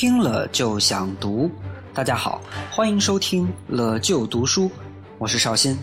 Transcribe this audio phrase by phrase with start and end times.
[0.00, 1.50] 听了就想读。
[1.92, 2.40] 大家好，
[2.70, 4.70] 欢迎收听了就读书，
[5.18, 5.76] 我是绍兴。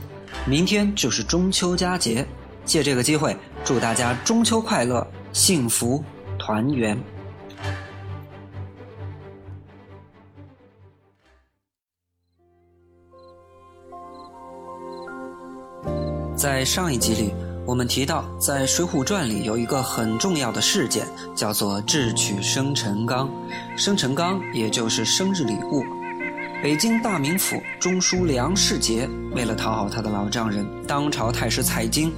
[0.43, 2.25] 明天就是中秋佳节，
[2.65, 6.03] 借这个机会祝大家中秋快乐，幸福
[6.39, 6.97] 团圆。
[16.35, 17.31] 在上一集里，
[17.67, 23.29] 我们提到，在《水浒传》里有一个很重要的事件，叫做智取生辰纲。
[23.75, 25.83] 生辰纲也就是生日礼物。
[26.63, 32.13] 北京大名府中书梁世杰为了讨好他的老丈人当朝太师蔡京，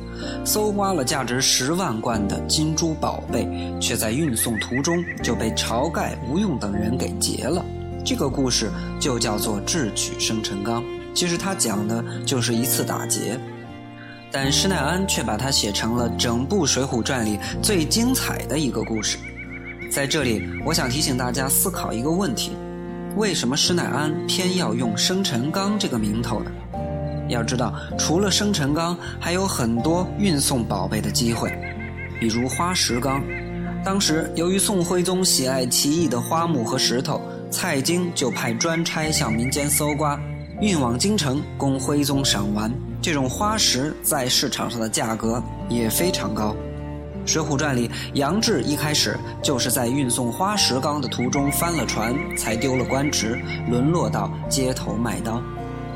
[0.46, 3.50] 搜刮了价值十万贯的金珠宝贝，
[3.82, 7.66] 却在运送途中就被晁盖、吴用等人给劫了。
[8.06, 8.70] 这个故事
[9.00, 10.84] 就叫做智取生辰纲。
[11.16, 13.40] 其实他讲的就是一次打劫。
[14.32, 19.18] 但施耐庵却把它写成了整部《水浒传》里最精彩的一个故事。
[19.92, 22.52] 在这里，我想提醒大家思考一个问题：
[23.16, 26.52] 为什么施耐庵偏要用生辰纲这个名头呢？
[27.28, 31.52] 要知道，除了生辰纲，还有很多运送宝贝的机会，
[32.20, 33.24] 比如花石纲。
[33.84, 40.20] 当时由于宋徽宗喜爱奇异的花木和石头，蔡京就派专差向民间搜刮，
[40.62, 42.72] 运往京城供徽宗赏玩。
[43.02, 46.54] 这种花石在市场上的价格也非常高，
[47.32, 55.42] 《水浒传》里杨志一开始就是在运送花石纲的途中翻了船，才丢了官职，沦落到街头卖刀。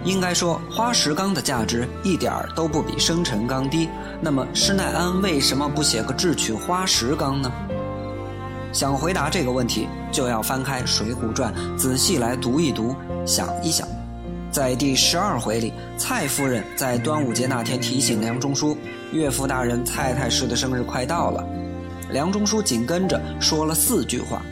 [0.05, 3.89] 应该说，花石纲的价值一点儿都不比生辰纲低。
[4.21, 7.51] 那么施耐庵为什么不写个智取花石纲呢？
[8.71, 12.95] 想回答这个问题，就要翻开《水浒传》，仔细来读一读，
[13.25, 13.87] 想一想。
[14.53, 18.77] 在第十二回里，蔡夫人在端午节那天提醒梁中书，
[19.11, 21.43] 岳父大人蔡太师的生日快到了。
[22.11, 24.43] 梁中书紧跟着说了四句话，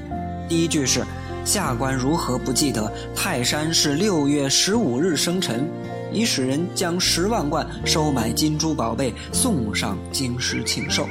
[0.49, 1.05] 第一句是
[1.45, 5.69] ：“下官如何不记得泰山是六月十五日生辰，
[6.11, 11.07] 已使人将十万贯收买金珠宝贝送上京师庆寿。”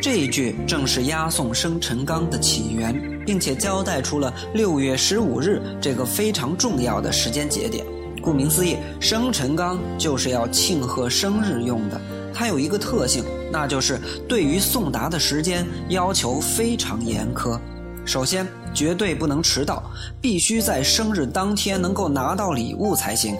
[0.00, 7.84] 这一句正是押送生辰纲的起源，并且交代出了六月十五日这个非常重要的时间节点。
[8.26, 12.00] 顾名思义，生辰纲就是要庆贺生日用的。
[12.34, 17.56] 它有一个特性，那就是对于送达的时间要求非常严苛。
[18.04, 18.44] 首先，
[18.74, 19.80] 绝对不能迟到，
[20.20, 23.36] 必须在生日当天能够拿到礼物才行。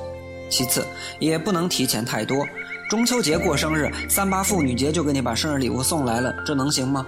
[0.48, 0.86] 其次，
[1.18, 2.46] 也不能提前太多。
[2.88, 7.04] 中秋节过生日，三八妇女节就给你把生日礼物送来了，这能行吗？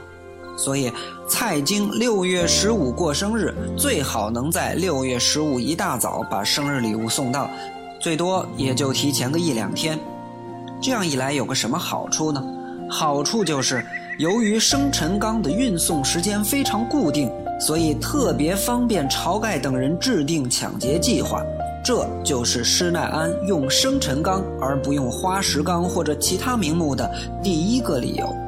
[0.59, 0.93] 所以，
[1.29, 7.49] 蔡京六月十五过生日，最好能在六月十五一大早把生日礼物送到，
[8.01, 9.97] 最多也就提前个一两天。
[10.83, 12.43] 这样一来，有个什么好处呢？
[12.91, 13.87] 好处就是，
[14.19, 17.31] 由于生辰纲的运送时间非常固定，
[17.61, 21.41] 所以特别方便晁盖等人制定抢劫计划。
[21.85, 27.09] 这就是施耐庵用生辰纲而不用花石纲或者其他名目的
[27.45, 28.48] 第一个理由。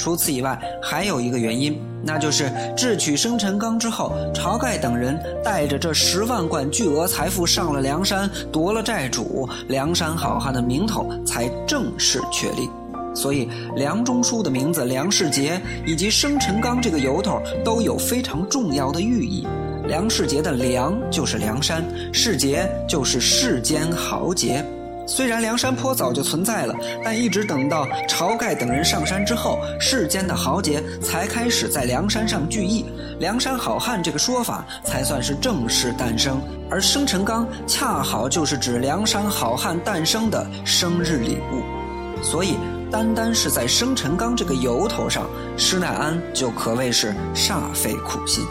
[0.00, 12.70] 除此以外，还有一个原因，那就是智取生辰纲之后，晁盖等人带着这十万贯巨额财富上了梁山，夺了寨主，梁山好汉的名头才正式确立。
[13.14, 13.46] 所以，
[13.76, 19.46] 梁中书的名字梁世杰以及生辰纲这个由头都有非常重要的寓意。
[19.86, 24.64] 梁世杰的梁就是梁山，世杰就是世间豪杰。
[25.10, 32.84] 虽然梁山坡早就存在了，但一直等到晁盖等人上山之后，世间的豪杰才开始在梁山上聚义，
[33.18, 36.40] 梁山好汉这个说法才算是正式诞生。
[36.70, 42.54] 而生辰纲恰好就是指梁山好汉诞生的生日礼物，所以
[42.88, 48.44] 单单是在生辰纲这个由头上，施耐庵就可谓是煞费苦心。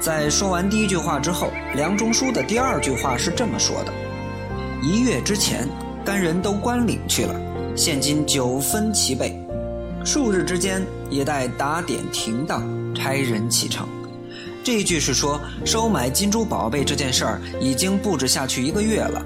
[0.00, 3.92] 在说完第一句话之后，梁中书的第二句话是这么说的。
[4.84, 5.68] 一月之前，
[6.04, 7.40] 干人都关岭去了，
[7.76, 9.40] 现今九分齐备，
[10.04, 13.86] 数日之间也待打点停当，差人启程。
[14.64, 19.24] 这一句是说，收买金珠宝贝这件事儿已经布置下去一个月了，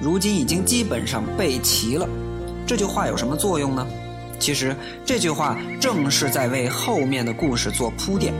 [0.00, 2.08] 如今已经基本上备齐了。
[2.66, 3.86] 这句话有什么作用呢？
[4.38, 4.74] 其实
[5.04, 8.32] 这句话正是在为后面的故事做铺垫。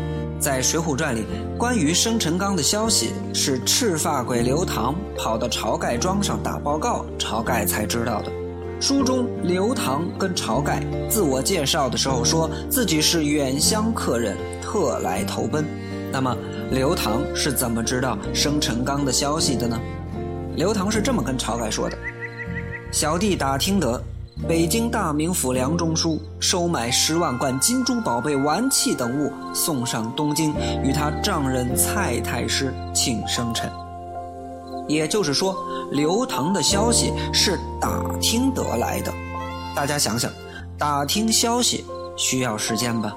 [0.44, 1.24] 在《水浒传》里，
[1.56, 8.30] 关于生辰纲的消息是赤发鬼刘唐跑到晁盖庄上打报告，晁盖才知道的。
[8.78, 15.64] 书中刘唐跟晁盖自我介绍的时候，说自己是远乡客人，特来投奔。
[16.12, 16.36] 那么
[16.70, 19.80] 刘唐是怎么知道生辰纲的消息的呢？
[20.56, 21.96] 刘唐是这么跟晁盖说的
[22.92, 23.98] ：“小弟打听得，
[24.42, 30.52] 北京大名府梁中书收买十万贯金珠宝贝、玩器等物，送上东京，
[30.82, 33.70] 与他丈人蔡太师庆生辰。
[34.88, 35.56] 也就是说，
[35.92, 39.12] 刘唐的消息是打听得来的。
[39.74, 40.30] 大家想想，
[40.76, 41.84] 打听消息
[42.16, 43.16] 需要时间吧？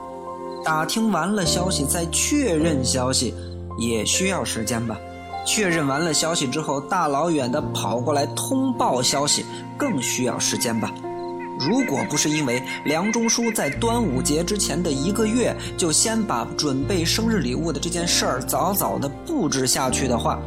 [0.64, 3.34] 打听完了消息，再确认消息，
[3.80, 4.96] 也需要时间吧？
[5.48, 9.46] 确认完了消息之后，大老远的跑过来通报消息，
[9.78, 10.92] 更需要时间吧？
[11.58, 20.38] 如果不是因为梁中书在端午节之前的一个月就先把准备生日礼物的这件事儿早早的布置下去的话，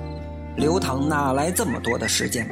[0.56, 2.46] 刘唐哪来这么多的时间？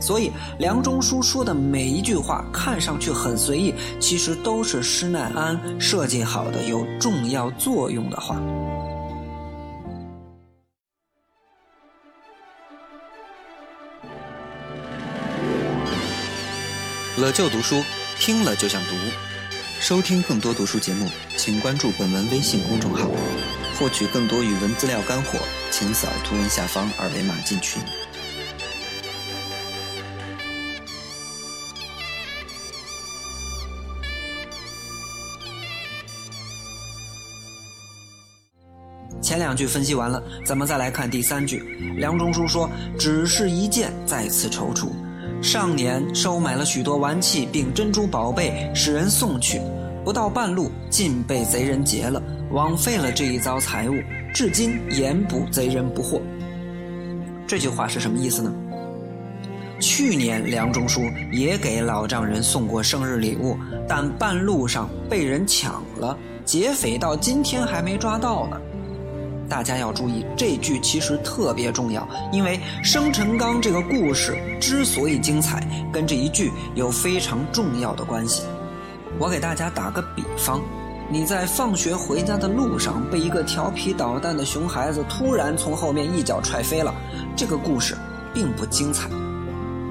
[0.00, 8.40] 所以梁中书说的每一句话看上去很随意，其实都是施耐庵设计好的有重要作用的话。
[17.18, 17.82] 了就读书，
[18.18, 18.94] 听了就想读。
[19.80, 23.10] 收听更多读书节目，请关注本文微信公众号。
[23.78, 25.38] 获取更多语文资料干货，
[25.70, 27.80] 请扫图文下方二维码进群。
[39.22, 41.58] 前两句分析完了，咱们再来看第三句。
[41.98, 42.68] 梁中书说
[42.98, 44.88] ：“只是一件，在此踌躇。”
[45.40, 49.60] 上年收买了许多玩器并珍珠宝贝，使人送去，
[50.04, 52.20] 不到半路，竟被贼人劫了，
[52.50, 53.94] 枉费了这一遭财物，
[54.34, 56.20] 至今严捕贼人不获。
[57.46, 58.52] 这句话是什么意思呢？
[59.80, 61.02] 去年梁中书
[61.32, 63.56] 也给老丈人送过生日礼物，
[63.88, 68.60] 但半路上被人抢了，劫匪到今天还没抓到呢。
[69.48, 78.42] 大家要注意，这句其实特别重要，因为生辰纲这个故事之所以精彩，跟这一句有非常重要的关系。
[79.18, 80.60] 我给大家打个比方，
[81.08, 86.94] 你在放学回家的路上被一个调皮捣蛋的熊孩子突然从后面一脚踹飞了，
[87.34, 87.96] 这个故事
[88.34, 89.08] 并不精彩。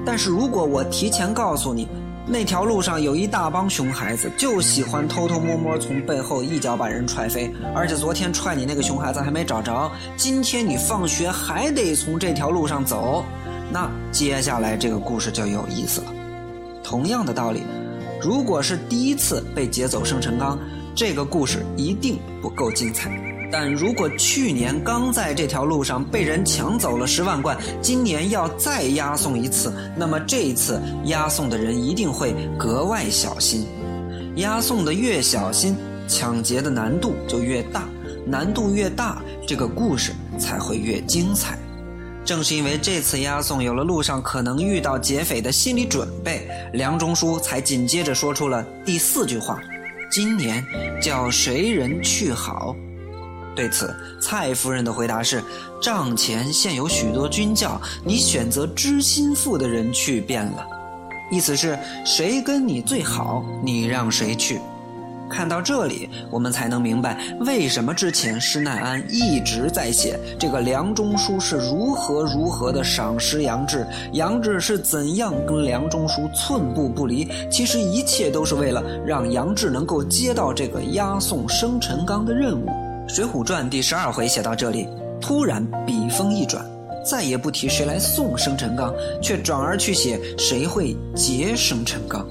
[0.08, 1.86] 但是如果我提前告诉你，
[2.26, 7.52] 那条路上有一大帮熊孩子，就喜欢偷偷摸摸从背后一脚把人踹飞。
[7.74, 13.22] 而且昨天踹你那个熊孩子还没找着，今天你放学还得从这条路上走。
[13.70, 16.06] 那接下来这个故事就有意思了。
[16.82, 17.64] 同样的道理，
[18.22, 20.58] 如果是第一次被劫走生辰纲，
[20.94, 23.10] 这个故事一定不够精彩。
[23.50, 33.66] 但如果去年刚在这条路上被人抢走了十万贯，今年要再押送一次，那么这一次押送的人一定会格外小心。
[34.36, 35.74] 押送的越小心，
[36.06, 37.88] 抢劫的难度就越大，
[38.26, 41.58] 难度越大，这个故事才会越精彩。
[42.24, 49.58] 正是因为这次押送有了路上可能遇到劫匪的心理准备，梁中书才紧接着说出了第四句话
[50.12, 50.62] ：“今年
[51.00, 52.76] 叫谁人去好？”
[53.58, 55.42] 对此，蔡夫人的回答是
[55.82, 60.64] ：“帐前现有许多军教，你选择知心腹的人去便了。”
[61.28, 61.76] 意思是
[62.06, 64.60] 谁跟你最好，你让谁去。
[65.28, 77.28] 看到这里，我们才能明白为什么之前施耐庵一直在写这个梁中书是如何如何的赏识杨志，杨志是怎样跟梁中书寸步不离。
[77.50, 82.66] 其实一切都是为了让杨志能够接到这个押送生辰纲的任务。
[83.08, 84.86] 《水浒传》第十二回写到这里，
[85.18, 86.62] 突然笔锋一转，
[87.02, 92.26] 再也不提谁来送生辰纲，却转而去写谁会劫生辰纲。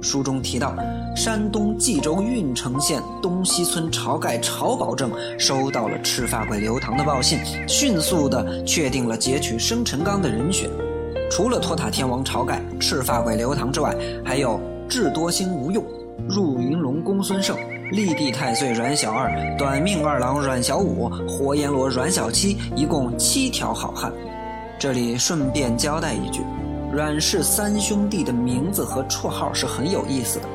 [0.00, 0.76] 书中提到，
[1.16, 5.10] 山东济州郓城县东西村晁盖晁保正
[5.40, 10.70] 收到了赤发鬼刘唐的报信，迅速地确定了劫取生辰纲的人选。
[11.28, 13.92] 除了托塔天王晁盖、赤发鬼刘唐之外，
[14.24, 15.84] 还有智多星吴用、
[16.28, 17.56] 入云龙公孙胜。
[17.90, 24.12] 立地太岁阮小二、短命二郎阮小五、活阎罗阮小七，一共七条好汉。
[24.76, 26.42] 这里顺便交代一句，
[26.92, 30.46] 阮氏三兄弟的名字和绰号是很有意思的。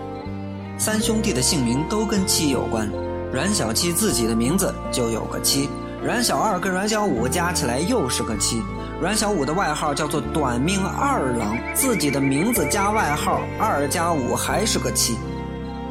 [0.78, 2.90] 三兄弟的姓名都跟七有关，
[3.32, 5.70] 阮小七自己的名字就有个七，
[6.04, 8.62] 阮小二跟阮小五加起来又是个七，
[9.00, 15.16] 阮小五的外号叫做短命二郎，自己的名字加外号二加五还是个七。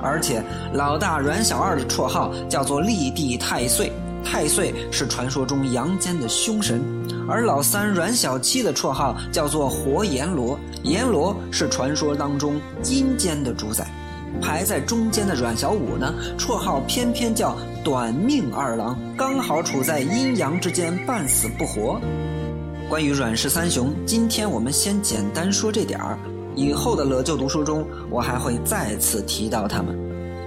[0.03, 0.43] 而且，
[0.75, 3.93] 老大阮小二的绰号叫做立地太岁，
[4.25, 6.79] 太岁是传说中阳间的凶神；
[7.29, 13.87] 而老三阮小七的绰号叫做活阎罗，阎罗是传说当中阴间的主宰。
[14.41, 22.01] 排在中间的阮小五呢，绰号偏偏叫短命二郎，刚好处在阴阳之间，半死不活。
[22.89, 26.17] 关于阮氏三雄，今天我们先简单说这点儿。
[26.61, 29.99] 以后的乐就读书中，我还会再次提到他们。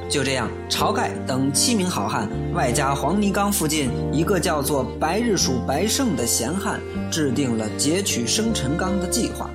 [0.08, 6.80] 就这样，晁盖等七名好汉，外加黄泥冈附近一个叫做白日鼠白胜的闲汉，
[7.10, 9.50] 制定了劫取生辰纲的计划。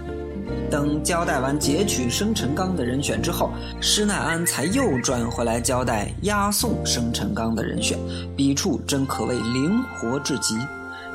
[0.68, 3.50] 等交代完劫取生辰纲的人选之后，
[3.80, 7.96] 施耐庵才又转回来交代押送生辰纲的人选，
[8.36, 10.58] 笔触真可谓灵活至极。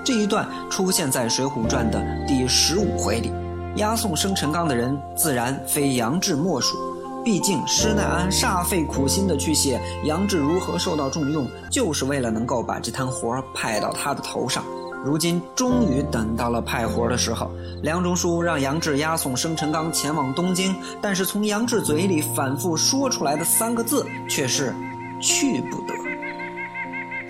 [0.06, 3.30] 这一段出现在《水浒传》的第十五回里，
[3.76, 6.78] 押送生辰纲的人自然非杨志莫属。
[7.24, 14.62] 毕竟施耐庵煞费苦心的去写杨志如何受到重用，就是为了能够把这摊活派到他的头上。
[15.06, 17.50] 如今终于等到了派活的时候，
[17.82, 24.74] 梁中书让杨志押送生辰纲前往东京，但是从杨志嘴里反复说出来的三个字却是
[25.22, 25.94] “去不得”。《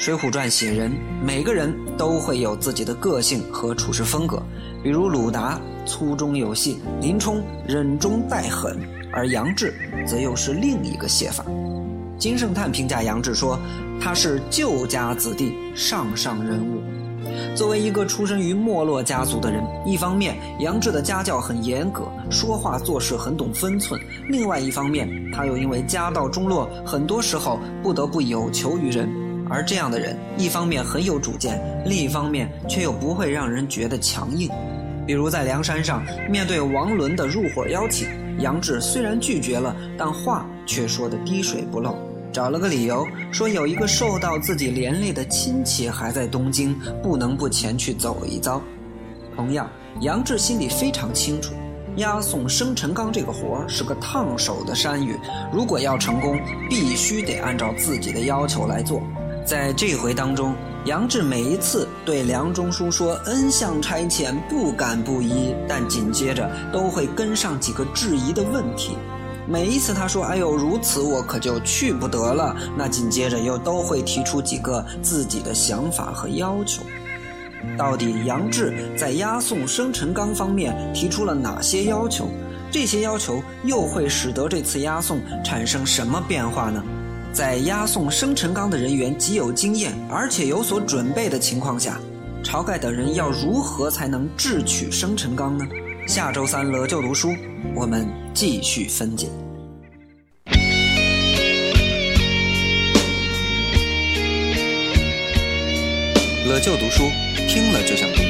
[0.04, 0.92] 水浒传》写人，
[1.26, 4.44] 每个人都会有自己的个性和处事风格，
[4.84, 8.78] 比如鲁达粗中有细，林冲忍中带狠，
[9.14, 9.74] 而杨志
[10.06, 11.46] 则又是另一个写法。
[12.18, 13.58] 金圣叹评价杨志说
[13.98, 16.82] ：“他是旧家子弟，上上人物。”
[17.56, 29.08] 作为一个出身于没落家族的人，一方面杨志的家教很严格，说话做事很懂分寸；另外一方面，他又因为家道中落，很多时候不得不有求于人。
[29.50, 34.50] 而这样的人，一方面很有主见，另一方面却又不会让人觉得强硬。
[35.06, 38.08] 比如在梁山上，面对王伦的入伙邀请，
[38.40, 41.96] 杨志虽然拒绝了，但话却说得滴水不漏。
[42.32, 48.62] 找了个理由，说有一个受到自己连累的亲戚还在东京，不能不前去走一遭。
[49.36, 49.70] 同样，
[50.02, 51.54] 杨志心里非常清楚，
[51.98, 55.16] 押送生辰纲这个活儿是个烫手的山芋，
[55.52, 59.04] 如果要成功，必须得按照自己的要求来做。
[59.46, 68.98] 在这回当中，杨志每一次对梁中书说恩相差遣，不敢不依，但紧接着都会跟上几个质疑的问题。
[69.46, 76.82] 每一次他说：“哎呦，如此我可就去不得了。”那紧接着又都会提出几个自己的想法和要求。
[77.78, 82.30] 到底杨志在押送生辰纲方面提出了哪些要求？
[82.72, 86.82] 这些要求又会使得这次押送产生什么变化呢？
[87.34, 92.00] 在押送生辰纲的人员极有经验，而且有所准备的情况下，
[92.44, 95.66] 晁盖等人要如何才能智取生辰纲呢？
[96.08, 97.34] 下周三乐就读书，
[97.74, 99.28] 我们继续分解。
[106.46, 107.10] 乐就读书，
[107.48, 108.22] 听了就想读。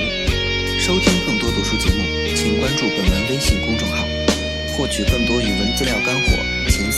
[0.79, 2.03] 收听更多读书节目，
[2.37, 4.05] 请关注本文微信公众号。
[4.75, 6.31] 获取更多语文资料干货，
[6.67, 6.91] 请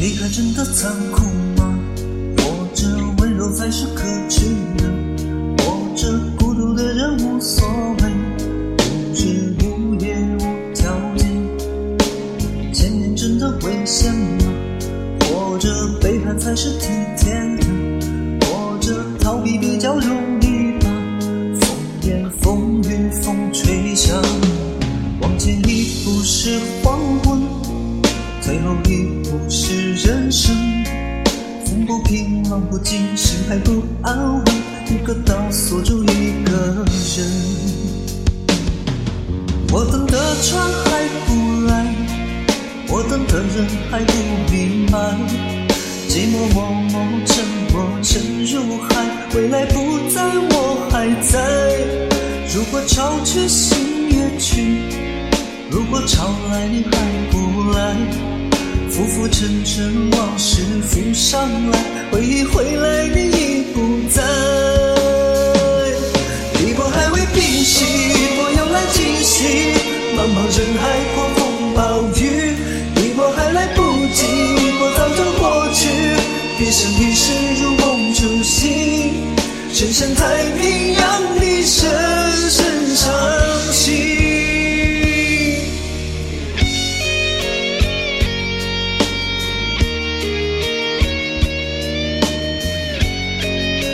[0.00, 1.24] 离开真的残酷
[1.60, 1.76] 吗？
[2.38, 2.86] 或者
[3.18, 4.84] 温柔才是可耻的？
[5.64, 7.68] 或者孤独的人无所
[8.00, 8.12] 谓，
[8.78, 11.26] 无日无夜无条件？
[12.72, 14.44] 前面真的危险吗？
[15.28, 15.68] 或者
[16.00, 16.86] 背叛才是体
[17.16, 17.27] 贴
[43.08, 44.12] 等的人还不
[44.52, 44.98] 明白。
[46.08, 48.88] 寂寞默默沉没沉入海，
[49.34, 51.38] 未来不在，我还在。
[52.54, 53.76] 如果潮去心
[54.10, 54.80] 也去，
[55.70, 56.96] 如果潮来你还
[57.30, 57.94] 不来，
[58.90, 61.78] 浮浮沉沉往事浮上来，
[62.10, 63.76] 回忆回来你已不
[64.08, 64.22] 在。
[66.66, 69.44] 一波还未平息，一波又来侵袭，
[70.16, 70.82] 茫茫人海
[71.14, 71.37] 狂风，
[74.14, 74.24] 寂
[74.78, 75.88] 寞早就过去，
[76.58, 79.12] 别想一世如梦初醒，
[79.72, 80.67] 深山太平。